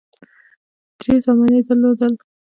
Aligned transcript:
درې 0.99 1.13
زامن 1.23 1.49
یې 1.57 1.61
درلودل. 1.67 2.13